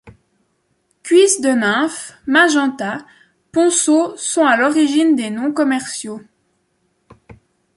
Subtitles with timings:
[1.03, 3.05] Cuisse de nymphe, Magenta,
[3.51, 6.21] ponceau sont à l'origine des noms commerciaux.